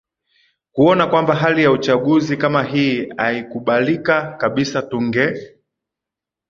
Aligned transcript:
kuona 0.71 1.07
kwamba 1.07 1.35
hali 1.35 1.63
ya 1.63 1.71
uchaguzi 1.71 2.37
kama 2.37 2.63
hii 2.63 3.09
haikubalika 3.17 4.37
kabisa 4.37 4.81
tunge 4.81 5.55